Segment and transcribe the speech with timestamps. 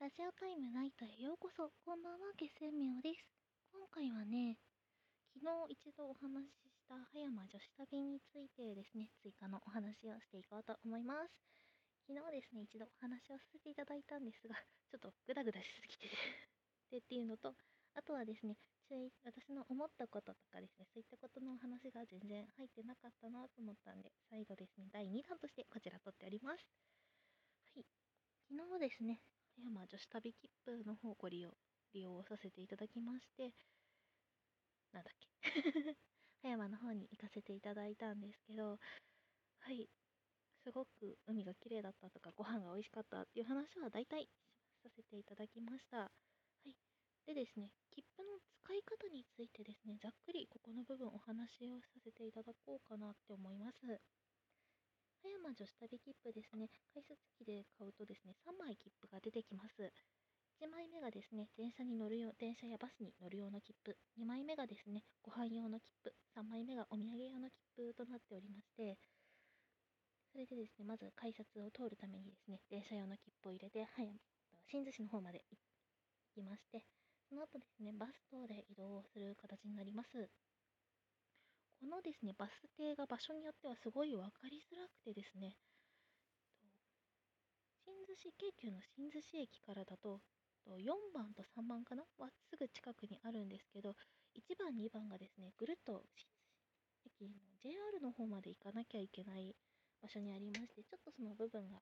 [0.00, 1.76] ラジオタイムナイトへようこそ。
[1.84, 3.20] こんばんは、月星明です。
[3.68, 4.56] 今回はね、
[5.36, 11.36] 昨日一度お話しした葉山女子旅についてですね、追加のお話をしていこうと思います。
[12.08, 14.56] 昨日ですね、一度お話をさせていただいたんですが、
[14.88, 16.08] ちょっとグダグダしすぎて
[16.88, 17.52] でっていうのと、
[17.92, 18.56] あとはですね、
[18.88, 26.64] 注意私の思ったこととかですね、そういったことのお話が全然入ってなかったなと思ったんで、再度ですね、第2弾としてこちら撮っております。
[27.76, 27.84] はい。
[28.48, 29.20] 昨日ですね、
[29.62, 31.56] 山女子旅切符の方をご利用、
[31.92, 33.54] 利用させていただきまして、
[34.92, 35.28] なんだっけ？
[36.42, 38.78] 葉山の方に行かせていただいたんですけど、
[39.60, 39.90] はい、
[40.64, 44.30] すごく海が綺麗だったとか、ご飯が美味しかったっていう話は大体
[44.82, 45.98] させていただきました。
[45.98, 46.12] は
[46.66, 46.76] い。
[47.26, 54.00] でですね、切符の使い方についてですね、ざっくりここの部分お話をさせていただこうかなって思います。
[55.22, 59.92] 葉山女子旅切符ですね、改札機で買うとですね、3枚切符が出てきます。
[60.60, 63.96] 1枚目がですね、電車に乗るよ、電車やバスに乗る用の切符。
[64.16, 66.14] 2枚目がですね、ご飯用の切符。
[66.36, 68.96] 3枚目がお土産用の切符となっておりまして、
[70.32, 74.16] それでですね、まず改札を通るためにですね、電車用の切符を入れて、はい、
[74.72, 75.58] 新津市の方まで行
[76.32, 76.84] きまして、
[77.28, 80.30] その後ですね、バス等で移動をする形になります。
[81.80, 85.56] このですね、バス停が場所によってはすごい分かりづらくてですね、
[87.88, 90.20] 新津市、京急の新津市駅からだと、
[90.68, 90.84] 4
[91.16, 92.04] 番と3番かな？
[92.20, 93.96] はすぐ近くにあるんですけど、
[94.36, 96.28] 1番、2番がですね、ぐるっと新
[97.08, 99.56] 津駅の JR の方まで行かなきゃいけない
[100.04, 101.80] 場所にありまして、ちょっとその部分が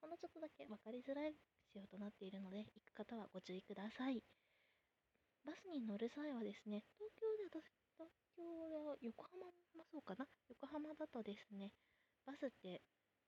[0.00, 1.34] ほんのちょっとだけ分かりづらい
[1.74, 4.22] 仕様となっているので、行く方はご注意ください。
[5.44, 7.51] バスに乗る際はですね、東京で私京は
[9.02, 11.72] 横浜もそうかな横浜だとですね、
[12.24, 12.80] バスって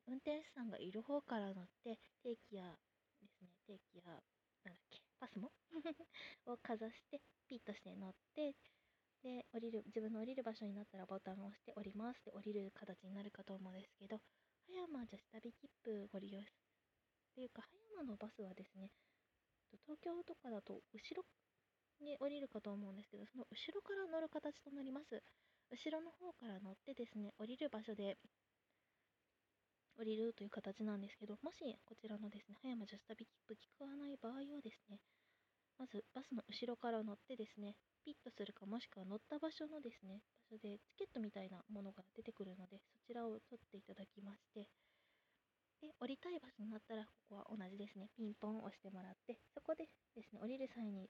[0.06, 2.64] 運転手さんがいる方から乗って、定期や
[3.20, 4.04] ですね、定期や、
[4.62, 5.50] なんだっけ、パスモ
[6.46, 8.54] をかざして、ピッとして乗って、
[9.22, 14.20] で、降りる、自分の降りる場所になったらボタンを押して降りますって降りる形になるかと思うんですけど、
[14.68, 16.44] 葉山女子旅切符ご利用っ
[17.34, 17.68] ていうか、葉
[17.98, 18.92] 山のバスはですね、
[19.86, 21.24] 東京とかだと後ろ
[22.00, 25.22] に降りるかと思うんですけど、その後ろから乗る形となります。
[25.70, 28.16] 後ろの方から乗ってですね、降りる場所で
[29.96, 34.98] 降りるという形なんですけど、もしこちらのですね、葉山女子旅切符聞かない場合はですね、
[35.78, 44.66] まずバスの後ろから乗ってですね、ピッとするかもしくは乗った場所のですね、場所でチケットみたいなものが出てくるので、そちらを取っていただきまして、
[45.80, 51.08] で、降りたい場所になったら、ここは同じですね、ピンポン押してもらって、そこでですね、降りる際に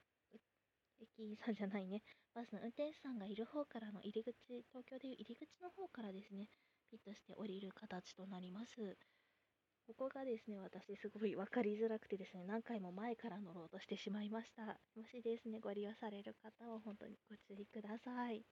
[0.99, 2.01] 駅員さんじゃないね、
[2.33, 4.35] バスの運転手さんがいる方からの入り口、
[4.69, 6.49] 東京でいう入り口の方からですね、
[6.89, 8.97] ピッとして降りる形となります。
[9.87, 14.79] ここがですね、私すごい分かりづらくてですね、何回も前から乗ろうとしてしまいました。
[14.95, 18.45] もしですね、ご利用される方は本当にご注意ください。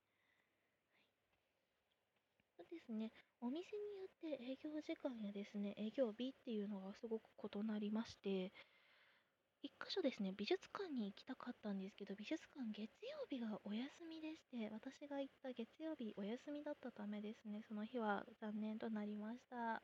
[2.57, 3.11] そうですね、
[3.41, 8.51] お店によって営業時間やですね、営業日っていうのがすごく異なりまして、
[9.63, 19.81] 一箇所ですね、美術館に行きたかったんですけど、美術館月曜日がお休みでして、私が行った月曜日お休みだったためですね、その日は残念となりました。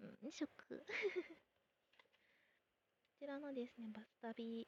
[0.00, 0.84] うん、ショック。
[3.20, 4.66] こちらのですね、バス旅、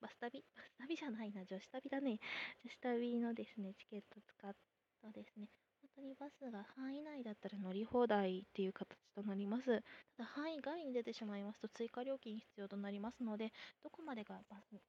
[0.00, 0.44] バス旅？
[0.54, 2.18] バス旅じゃないな、女子旅だね。
[2.62, 4.54] 女子旅のですね、チケット使っ
[5.00, 5.48] たですね、
[5.96, 9.82] 当にバスが範囲内だったら乗り放題っていう形となります。
[10.16, 14.80] ただ範囲外に出てしまいますと追加料金必要となりますので、どこまでがバス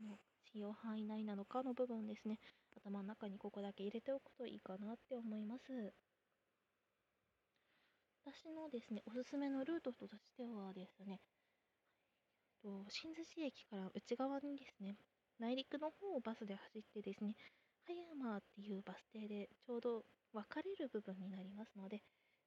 [0.00, 2.38] の使用範囲内なのかの部分ですね、
[2.76, 5.94] 頭の中にここだけ入れておくといいかなって思います。
[8.26, 11.22] 私のですね、おすすめのルートとしてはですね、
[12.90, 14.98] 新津市駅から内側にですね、
[15.38, 17.34] 内陸の方をバスで走ってですね、
[18.26, 20.02] 葉山っていうバス停でちょうど
[20.34, 22.02] 分かれる部分になりますので、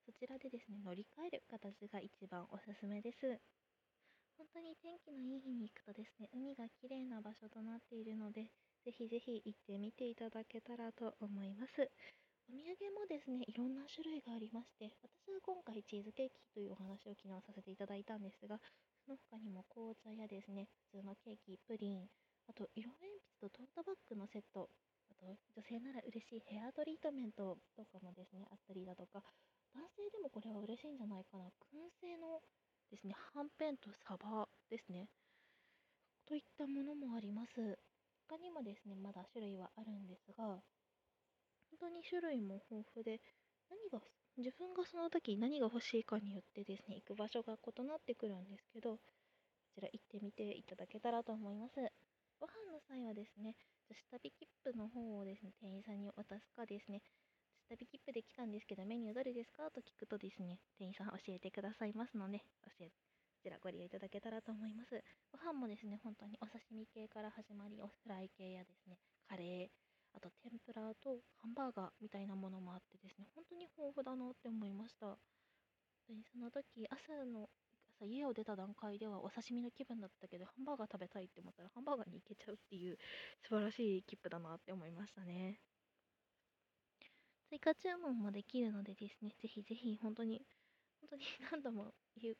[0.05, 3.39] そちらでですね、乗り換える形が一番おすすめです。
[4.35, 8.51] 本当に天気のいい日に行くとですね、海が綺麗な場所となっているので、
[8.83, 11.71] ぜひぜひ行ってみていただけたらと思います。
[12.47, 18.59] お土産もですね、いろんな種類がありまして、私は今回チーズケーキというお話を昨日させていただいたんですが、
[19.05, 22.07] その他にも紅茶やですね、普通のケーキ、プリン、
[22.47, 24.69] あと色鉛筆とトートバッグのセット、
[25.19, 29.21] と女性なら嬉しいヘアトリートメントとかもですね、あったりだとか、
[29.75, 31.45] 男性でもこれは嬉しいんじゃないかな。
[31.69, 32.41] 燻製の
[32.89, 35.09] ですね、はんぺんとサバですね。
[36.25, 37.77] といったものもあります。
[38.29, 40.61] 他にもですね、まだ種類はあるんですが、本
[41.79, 43.19] 当に種類も豊富で、
[43.69, 44.01] 何が、
[44.37, 49.01] 自分がその時何が欲しいかによってですね、行く場所が異なってくるんですけど、こ
[49.75, 51.75] ちら行ってみていただけたらと思います。
[52.39, 53.55] ご飯の際はですね、
[53.89, 57.01] 女子旅切符の方をですね、店員さんに渡すかですね、
[57.69, 62.93] 女子旅切符で来たんですけど、メニューどれですかと聞くとですね、店員さん教えてくださいますので、教え、こ
[63.41, 65.03] ちらご利用いただけたらと思います。
[65.31, 69.67] ご飯もですね、本当にお刺身系から始まり、おフライ系やですね、カレー、
[70.13, 75.17] あと天ぷらとハンバーガーみたいなものもあってですね、本当に豊富だなって思いました。
[76.31, 77.49] その時、朝の、
[77.99, 82.97] 朝家を出た段階ではお刺身の気分だったけど、ハンバーガー食べたいって思ったらハンバーガーに行けちゃうっていう
[83.43, 85.59] 素晴らしい切符だなって思いましたね。
[87.49, 90.45] 追加注文もできるのでですね、ぜひぜひ本当に、
[91.01, 92.37] 本当に 何度も言う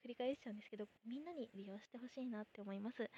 [0.00, 3.10] 繰り返しちゃうんですけど、みんなに利用してほしいなって思います。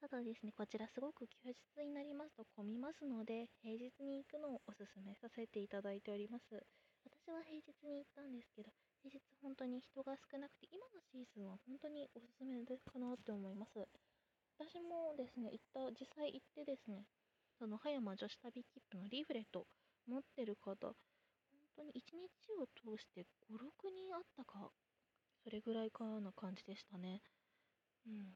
[0.00, 6.66] ただですね、こちらすごく休日になりますと混みますので、平日に行くのをおすすめさせていただいております。
[7.04, 8.70] 私は平日に行ったんですけど、
[9.02, 13.88] 平日本当に人が少なくて、今のシーズンは本当におすすめかなって思います。
[14.58, 17.06] 私もですね、行った、実際行ってですね、
[17.58, 19.66] その葉山女子旅切符のリーフレット
[20.06, 20.94] 持ってる方、本
[21.76, 24.70] 当に1日を通して5、6人あったか、
[25.44, 27.22] それぐらいかな感じでしたね。
[28.06, 28.34] うん。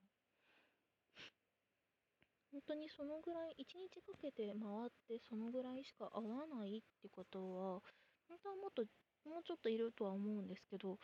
[2.53, 7.81] 本当にそのぐらい、1日かけて回ってそのぐらいしか会わないってことは、
[8.29, 8.85] 本当はもっと、
[9.25, 10.99] もうちょっといるとは思うんですけど、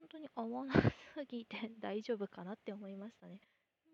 [0.00, 3.40] 本当に合わなすぎて 大丈夫かなって思いましたね。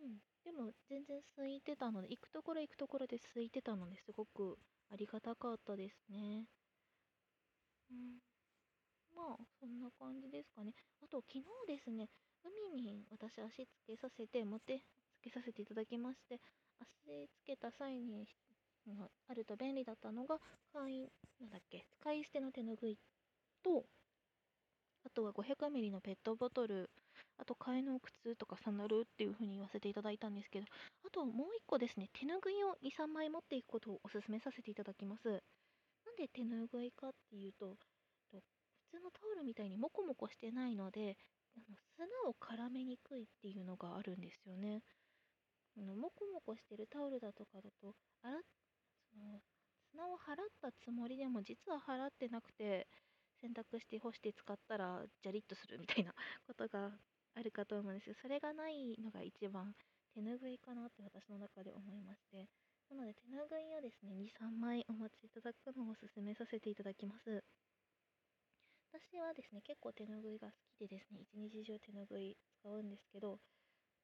[0.02, 0.20] うん。
[0.44, 4.58] でも全然空いてたので、行くところ行くところで空いてたのですごく
[4.90, 6.46] ありがたかったですね。
[7.90, 8.18] うん。
[9.14, 10.74] まあ、そんな感じですかね。
[11.02, 12.08] あと、昨日ですね、
[12.44, 14.82] 海に私足つけさせて、持って
[15.18, 16.40] つけさせていただきまして、
[16.80, 18.28] 足つけた際に
[19.28, 20.38] あると便利だったのが、
[20.72, 21.10] 簡易、
[21.40, 22.98] なんだっけ、使い捨ての手ぬぐい
[23.62, 23.86] と、
[25.04, 26.90] あとは 500ml のペットボトル、
[27.38, 30.66] あと替えの靴とかサンダルっていう風に言わせていただいたんですけど、
[31.06, 35.28] あとはもう1個ですね、手ぬぐいを2、3枚持っていくことをお勧めさせていただきます。
[35.28, 37.76] なんで手ぬぐいかっていうと、
[38.30, 41.16] 普通のタオルみたいにモコモコしてないので、
[41.56, 44.82] あの砂を絡めにくいっていうのがあるんですよね。
[45.76, 48.42] あのモコモコしてるタオルだとかだと洗っ
[49.12, 49.40] その
[49.90, 52.88] 砂を払ったつもりでも実は払ってなくて
[53.42, 56.14] 洗濯して干して使ったらジャリッとするみたいな
[56.46, 56.90] ことが
[57.34, 59.74] あるかと思うんですけどそれがないのが一番
[60.14, 62.48] 手ぬぐいかなって私の中で思いまして。
[62.90, 67.42] なので手ぬぐいをですね23枚お持ちいただくのをおすすめさせていただきます。
[68.92, 73.40] 私はですね結構手ぬぐいが好きでですね一日中手ぬぐい使うんですけど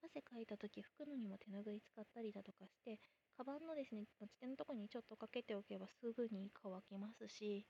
[0.05, 3.01] 汗かいた時拭くのにも手ぬぐい使ったりだとかして、
[3.37, 7.67] カバンのですね、持ち手のとこにちょっとかけておけばすぐに乾きますし、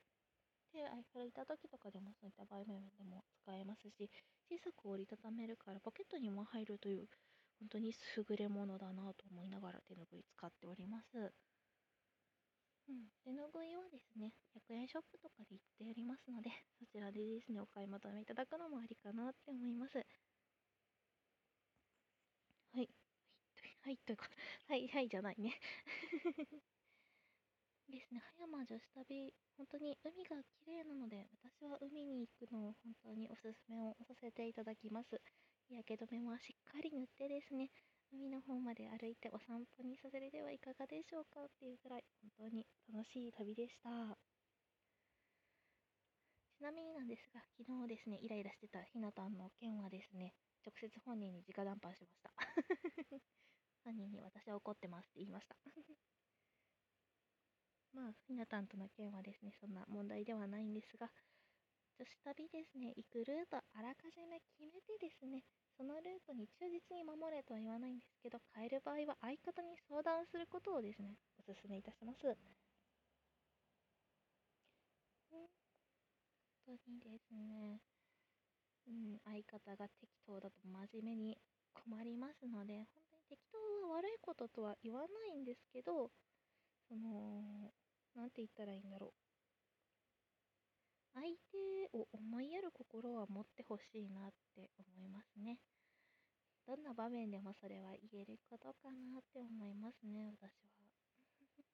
[0.73, 4.11] で、歩いた時とかでもそういった場合面でも使えますし、
[4.51, 7.09] 小さく折りたためるからポケットにも入るという、
[7.61, 11.35] 本当に優れものだなと思いながら手ぬぐい使っております。
[12.89, 16.51] うん、手ぬぐいはですね、100円ショップとかで売っておりますので、
[16.81, 20.05] そちらでですね、お買い求めいただくのもありかなって思います。
[22.73, 22.89] はい。
[23.83, 24.31] はい、というか、
[24.67, 25.61] はい、はいじゃないね。
[27.89, 35.21] ですね、葉山女子旅、本当に海が綺麗なので、私は海に行くのを本当におすすめをさせていただきます。
[35.69, 37.71] 日焼け止めもしっかり塗ってですね、
[38.13, 42.05] 海の方まで歩いてお散歩にさせれてはいかがでしょうかっていうくらい、
[42.39, 44.17] 本当に楽しい旅でした。
[46.59, 52.33] ちなみになんですが、昨日ですね、イライラしてたひなたんの件はですね、直接本人に直談判しました。
[53.85, 55.57] 本人に私は怒ってますって言いました
[57.99, 61.11] まあ、ひなたんとの件はですね、そんな問題ではないんですが、
[61.99, 65.43] 女子旅ですね、行くルートあらかじめ決めてですね、
[65.75, 72.39] そのルートに忠実に守れとは言わないんですけど、変える場合は相方に相談することをですね、お勧めいたします。
[76.71, 77.83] 本当にですね、
[78.87, 81.39] うん、相方が適当だと真面目に
[81.75, 86.13] 困りますので、本当に適当は悪いこととは言わないんですけど、
[86.89, 87.73] その、
[88.15, 89.29] なんて言ったらいいんだろう。
[91.15, 95.59] 相手を思いやる心は持ってほしいなって思いますね。
[96.69, 100.85] どんな場面でもそれは言えることかなって思いますね、私は。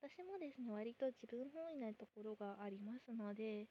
[0.00, 3.66] 私もですね、割と自分本位なところがありますので、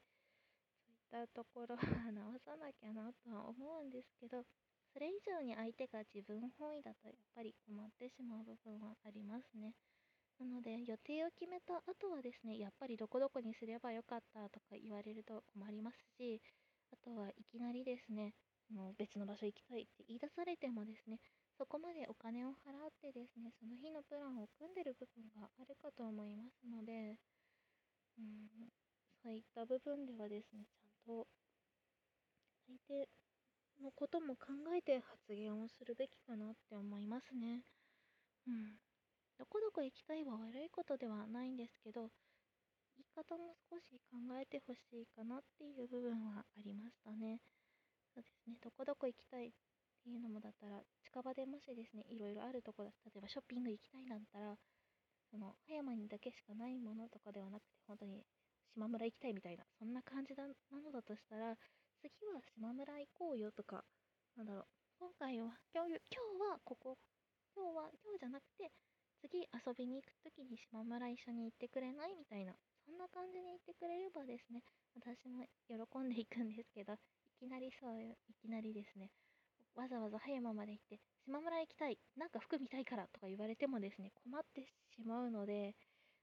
[0.84, 4.44] そういったところは直さなきゃなとは思うんですけど、
[4.92, 9.74] それ以上に相手が自分本位だとやっぱり困ってしまう部分はありますね。
[10.40, 16.42] なので予定を決めた後はですね、やっぱりどこどこにすればよかったとか言われると困りますし、
[16.90, 18.34] あとはいきなりですね、
[18.74, 21.20] の別の場所行きたいって言い出されてもですね、
[21.58, 27.18] そこまでお金を払ってですね、その日のプランを組んでる部分があるかと思いますので、
[28.18, 28.48] うん、
[29.22, 31.28] そういった部分ではですね、ちゃんと
[32.66, 33.08] 相手
[33.82, 37.64] のことも考えて発言をするべきかなって思いますね。
[38.46, 38.78] うん。
[39.40, 42.12] どこどこ行きたいは悪いことではないんですけど、
[43.00, 47.40] 言い方も少し考えてほしいかなっていう部分はありましたね。
[48.12, 49.52] そうですね、どこどこ行きたいっ
[50.04, 54.60] ていうのもだったら、近場でもしですね、いろいろあるところ、例えばショッピング行きたいなんだったら、
[55.32, 58.20] その、葉山にだけしかないものとかではなくて、本当に
[58.76, 60.52] 島村行きたいみたいな、そんな感じだな
[60.84, 61.56] のだとしたら、
[62.04, 63.88] 次は島村行こうよとか、
[64.36, 64.64] なんだろう、
[65.00, 66.98] 今回は、今日、今日はここ、
[67.56, 68.68] 今日は、今日じゃなくて、
[69.20, 72.16] 次遊びに行く時に島村一緒に行ってくれない？
[72.16, 74.64] みたいな、そんな感じに言ってくれればですね、
[74.96, 76.96] 私も喜んでいくんですけど、い
[77.38, 79.12] きなりそういきなりですね、
[79.76, 84.64] わざわざ葉山まで行って、島村行きたい、なんか服見たいからとか言われてもですね、困って
[84.96, 85.76] しまうので、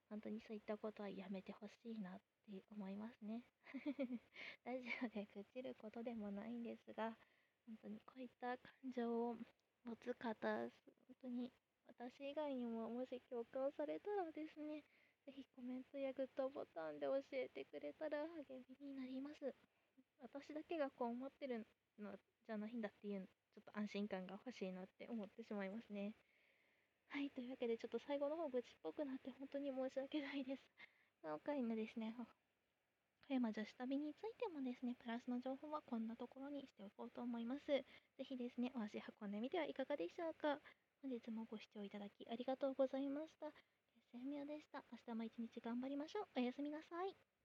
[0.10, 2.13] 本当にそういったことはやめてほしいなっ
[2.50, 3.44] て思いますね。
[4.66, 7.16] ラジオで愚痴ることでもないんですが、
[7.68, 9.38] 本当にこういった感情を
[9.84, 10.72] 持つ方、本
[11.22, 11.51] 当に
[11.98, 14.86] 私以外にももし共感されたらですね、
[15.25, 19.50] ぜひコメントやグッドボタンで教えてくれたら励みになります。
[20.22, 21.66] 私だけがこう思ってる
[21.98, 22.13] の
[22.46, 26.13] じゃないんだっていう、ちょっと安心感が欲しいなって思ってしまいますね。
[27.10, 30.62] はい、というわけでちょっと最後の方愚痴っぽくなって本当に申し訳ないです。
[31.24, 32.13] 今回のですね、
[33.27, 37.66] 富山女子旅についてもですね、プラスの情報はこんなところにしておこうと思います。
[37.66, 37.84] ぜ
[38.24, 40.62] ひですね、お足運んでみてはいかがでしょうか。
[41.01, 43.48] 本日もご視聴いただきありがとうございました。
[44.12, 44.84] セミオでした。
[44.92, 46.25] 明日も一日頑張りましょう。
[46.36, 47.37] おやすみなさい。